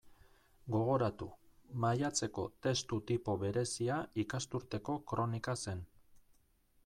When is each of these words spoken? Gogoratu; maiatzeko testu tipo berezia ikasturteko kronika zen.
Gogoratu; 0.75 1.27
maiatzeko 1.83 2.45
testu 2.67 2.99
tipo 3.11 3.35
berezia 3.45 3.99
ikasturteko 4.25 4.99
kronika 5.13 5.55
zen. 5.65 5.85